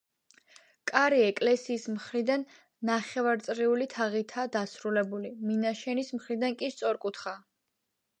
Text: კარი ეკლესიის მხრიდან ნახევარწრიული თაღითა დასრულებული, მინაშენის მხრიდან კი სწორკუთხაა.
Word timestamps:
კარი 0.91 1.17
ეკლესიის 1.25 1.83
მხრიდან 1.97 2.45
ნახევარწრიული 2.89 3.87
თაღითა 3.91 4.45
დასრულებული, 4.55 5.31
მინაშენის 5.51 6.09
მხრიდან 6.19 6.57
კი 6.63 6.71
სწორკუთხაა. 6.77 7.43